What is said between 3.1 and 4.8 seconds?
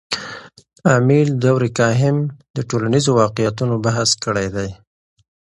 واقعیتونو بحث کړی دی.